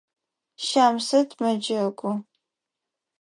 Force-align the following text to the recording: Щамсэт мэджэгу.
Щамсэт 0.65 1.29
мэджэгу. 1.41 2.11